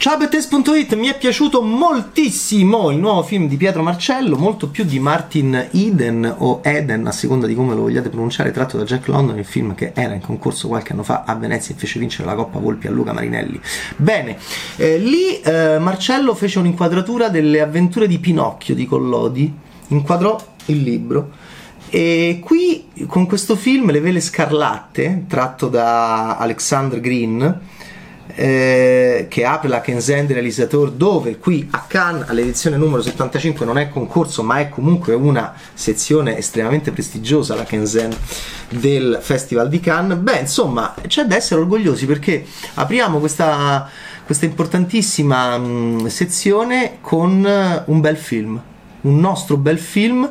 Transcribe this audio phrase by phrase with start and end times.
[0.00, 4.98] Ciao Bettes.it, mi è piaciuto moltissimo il nuovo film di Pietro Marcello, molto più di
[4.98, 9.36] Martin Eden o Eden, a seconda di come lo vogliate pronunciare, tratto da Jack London,
[9.36, 12.34] il film che era in concorso qualche anno fa a Venezia e fece vincere la
[12.34, 13.60] Coppa Volpi a Luca Marinelli.
[13.98, 14.38] Bene,
[14.76, 19.54] eh, lì eh, Marcello fece un'inquadratura delle avventure di Pinocchio di Collodi,
[19.88, 21.28] inquadrò il libro.
[21.90, 27.60] E qui con questo film Le Vele Scarlatte, tratto da Alexander Green,
[28.34, 33.78] eh, che apre la Kenzen de Realisator dove qui a Cannes all'edizione numero 75 non
[33.78, 38.14] è concorso ma è comunque una sezione estremamente prestigiosa la Kenzen
[38.70, 40.18] del Festival di Cannes.
[40.18, 42.44] Beh insomma c'è da essere orgogliosi perché
[42.74, 43.88] apriamo questa,
[44.24, 48.60] questa importantissima mh, sezione con un bel film
[49.02, 50.30] un nostro bel film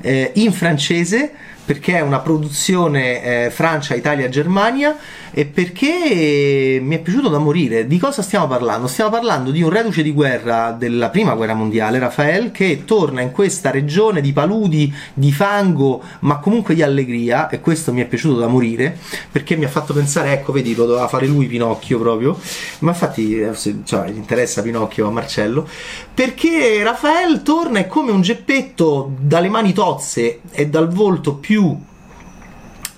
[0.00, 1.32] eh, in francese
[1.70, 4.96] perché è una produzione eh, Francia-Italia-Germania
[5.30, 7.86] e perché mi è piaciuto da morire.
[7.86, 8.88] Di cosa stiamo parlando?
[8.88, 13.30] Stiamo parlando di un reduce di guerra della prima guerra mondiale, Rafael, che torna in
[13.30, 18.40] questa regione di paludi, di fango, ma comunque di allegria, e questo mi è piaciuto
[18.40, 18.98] da morire,
[19.30, 22.36] perché mi ha fatto pensare, ecco, vedi, lo doveva fare lui Pinocchio proprio,
[22.80, 23.54] ma infatti eh,
[23.84, 25.68] cioè, interessa Pinocchio a Marcello,
[26.12, 31.58] perché Rafael torna e come un geppetto dalle mani tozze e dal volto più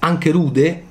[0.00, 0.84] anche rude,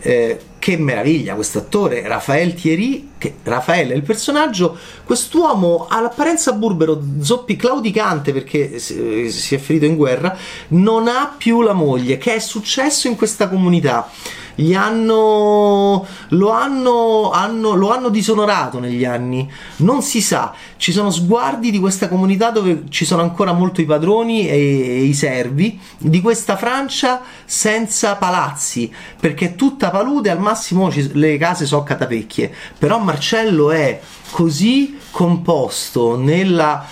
[0.00, 7.00] eh, che meraviglia questo attore, Raffaele Thierry, che Raffaele è il personaggio, quest'uomo all'apparenza burbero,
[7.20, 10.36] zoppi claudicante perché si è ferito in guerra,
[10.68, 14.10] non ha più la moglie, che è successo in questa comunità
[14.56, 19.48] gli hanno lo hanno, hanno, lo hanno disonorato negli anni.
[19.76, 20.52] Non si sa.
[20.76, 25.02] Ci sono sguardi di questa comunità dove ci sono ancora molto i padroni e, e
[25.02, 31.36] i servi di questa Francia senza palazzi perché è tutta palude al massimo ci, le
[31.36, 32.52] case sono catapecchie.
[32.78, 34.00] Però Marcello è
[34.36, 36.86] così composto nella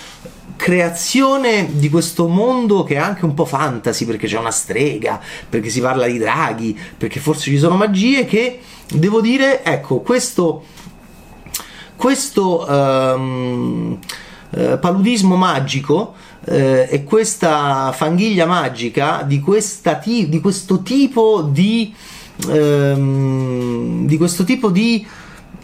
[0.55, 5.69] creazione di questo mondo che è anche un po' fantasy perché c'è una strega, perché
[5.69, 8.61] si parla di draghi, perché forse ci sono magie che
[8.91, 10.63] devo dire, ecco, questo
[11.95, 13.99] questo um,
[14.49, 16.51] paludismo magico uh,
[16.89, 19.39] e questa fanghiglia magica di,
[20.01, 21.93] ti- di questo tipo di
[22.47, 25.05] um, di questo tipo di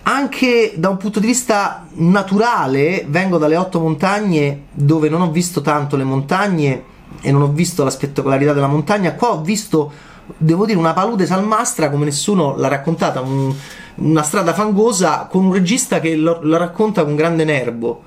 [0.03, 5.61] anche da un punto di vista naturale, vengo dalle otto montagne dove non ho visto
[5.61, 6.83] tanto le montagne
[7.21, 9.13] e non ho visto la spettacolarità della montagna.
[9.13, 9.91] Qua ho visto,
[10.37, 13.53] devo dire, una palude salmastra come nessuno l'ha raccontata, un,
[13.95, 18.03] una strada fangosa con un regista che lo, la racconta con grande nervo.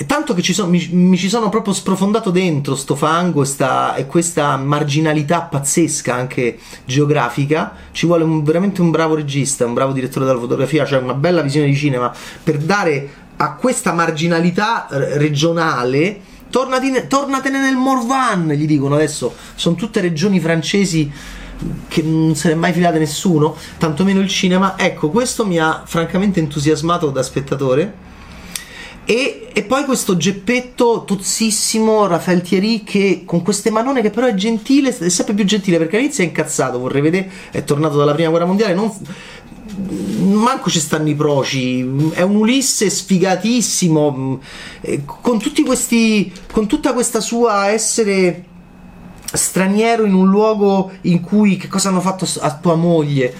[0.00, 3.96] E tanto che ci son, mi, mi, ci sono proprio sprofondato dentro sto fango sta,
[3.96, 7.72] e questa marginalità pazzesca anche geografica.
[7.90, 11.42] Ci vuole un, veramente un bravo regista, un bravo direttore della fotografia, cioè una bella
[11.42, 12.14] visione di cinema
[12.44, 16.20] per dare a questa marginalità regionale.
[16.48, 19.34] Tornatene, tornatene nel Morvan, gli dicono adesso.
[19.56, 21.10] Sono tutte regioni francesi
[21.88, 24.78] che non se ne è mai filate nessuno, tantomeno il cinema.
[24.78, 28.06] Ecco, questo mi ha francamente entusiasmato da spettatore
[29.10, 34.34] e, e, poi questo geppetto tozzissimo Rafael Thierry che con queste manone che però è
[34.34, 38.28] gentile, è sempre più gentile perché all'inizio è incazzato, vorrei vedere, è tornato dalla prima
[38.28, 38.94] guerra mondiale, non,
[40.34, 44.40] manco ci stanno i proci, è un Ulisse sfigatissimo,
[45.06, 48.44] con tutti questi, con tutta questa sua essere
[49.32, 53.34] straniero in un luogo in cui che cosa hanno fatto a tua moglie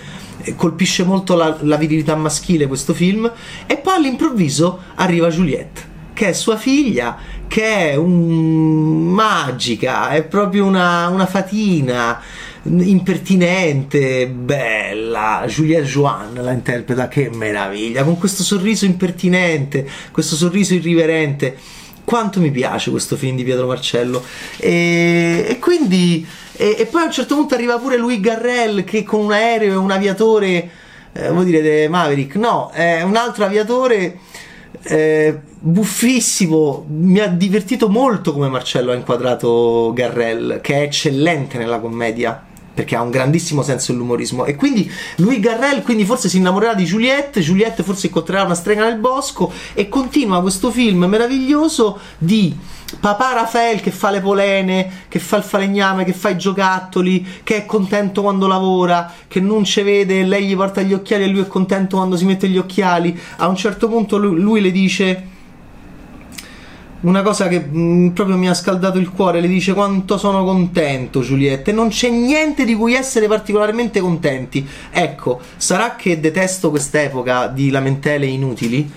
[0.57, 3.31] colpisce molto la, la virilità maschile questo film
[3.67, 7.17] e poi all'improvviso arriva Juliette che è sua figlia,
[7.47, 9.13] che è un...
[9.13, 12.21] magica, è proprio una, una fatina
[12.65, 15.45] impertinente, bella.
[15.47, 21.57] Juliette Joan la interpreta, che meraviglia, con questo sorriso impertinente, questo sorriso irriverente.
[22.09, 24.25] Quanto mi piace questo film di Pietro Marcello.
[24.57, 29.03] E, e quindi e, e, poi a un certo punto arriva pure Louis Garrel che
[29.03, 30.71] con un aereo e un aviatore,
[31.13, 34.21] eh, vuol dire Maverick, no, è un altro aviatore
[34.85, 36.87] eh, buffissimo.
[36.89, 42.43] Mi ha divertito molto come Marcello ha inquadrato Garrel, che è eccellente nella commedia
[42.79, 46.85] perché ha un grandissimo senso dell'umorismo e quindi lui Garrel quindi forse si innamorerà di
[46.85, 52.57] Juliette Juliette forse incontrerà una strega nel bosco e continua questo film meraviglioso di
[53.01, 57.57] papà Rafael che fa le polene, che fa il falegname, che fa i giocattoli, che
[57.57, 61.43] è contento quando lavora, che non ci vede, lei gli porta gli occhiali e lui
[61.43, 63.19] è contento quando si mette gli occhiali.
[63.37, 65.37] A un certo punto lui, lui le dice
[67.01, 70.45] una cosa che mh, mm, proprio mi ha scaldato il cuore, le dice quanto sono
[70.45, 74.67] contento Giulietta e non c'è niente di cui essere particolarmente contenti.
[74.91, 78.91] Ecco, sarà che detesto quest'epoca di lamentele inutili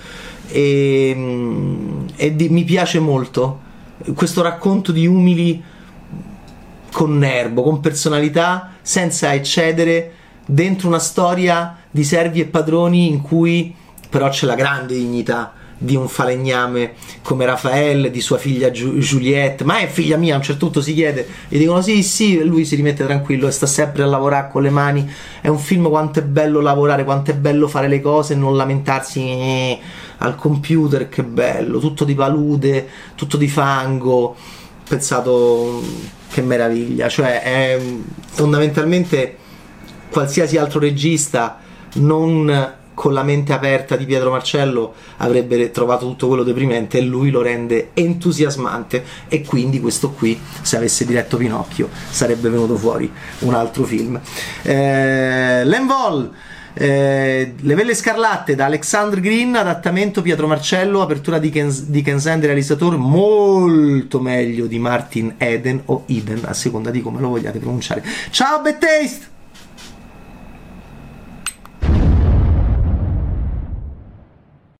[0.47, 3.69] e, mm, e di, mi piace molto
[4.15, 5.61] questo racconto di umili
[6.91, 10.13] con nervo, con personalità, senza eccedere
[10.45, 13.73] dentro una storia di servi e padroni in cui
[14.09, 16.93] però c'è la grande dignità di un falegname
[17.23, 20.79] come Raffaele, di sua figlia Giu- Juliette, ma è figlia mia, a un certo punto
[20.79, 24.05] si chiede, gli dicono sì, sì, e lui si rimette tranquillo e sta sempre a
[24.05, 25.11] lavorare con le mani,
[25.41, 28.55] è un film quanto è bello lavorare, quanto è bello fare le cose e non
[28.55, 29.79] lamentarsi eh,
[30.19, 34.35] al computer, che bello, tutto di palude, tutto di fango,
[34.87, 35.81] pensato
[36.29, 37.81] che meraviglia, cioè è
[38.29, 39.37] fondamentalmente
[40.11, 41.59] qualsiasi altro regista
[41.93, 47.31] non con la mente aperta di Pietro Marcello avrebbe trovato tutto quello deprimente e lui
[47.31, 53.55] lo rende entusiasmante e quindi questo qui se avesse diretto Pinocchio sarebbe venuto fuori un
[53.55, 54.21] altro film
[54.61, 56.31] eh, L'Envol
[56.75, 62.19] eh, Le Velle Scarlatte da Alexander Green, adattamento Pietro Marcello, apertura di Ken, di Ken
[62.19, 67.57] Sand, realizzatore molto meglio di Martin Eden o Eden, a seconda di come lo vogliate
[67.57, 68.03] pronunciare.
[68.29, 69.40] Ciao, Bad Taste!